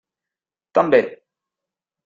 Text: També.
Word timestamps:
També. 0.79 1.03